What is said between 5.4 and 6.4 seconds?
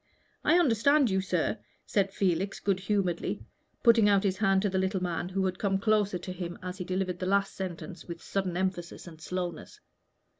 had come close to